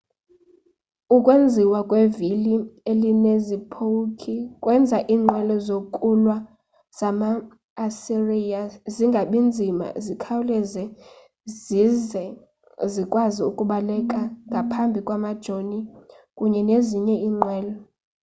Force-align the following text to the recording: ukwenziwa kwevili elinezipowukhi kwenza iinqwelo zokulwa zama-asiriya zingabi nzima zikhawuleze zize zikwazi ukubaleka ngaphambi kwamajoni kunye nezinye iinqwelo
ukwenziwa 1.15 1.79
kwevili 1.89 2.53
elinezipowukhi 2.91 4.35
kwenza 4.63 4.97
iinqwelo 5.13 5.55
zokulwa 5.67 6.35
zama-asiriya 6.97 8.61
zingabi 8.95 9.39
nzima 9.49 9.85
zikhawuleze 10.03 10.83
zize 11.61 12.23
zikwazi 12.93 13.39
ukubaleka 13.49 14.19
ngaphambi 14.49 14.99
kwamajoni 15.07 15.79
kunye 16.37 16.61
nezinye 16.69 17.15
iinqwelo 17.27 17.75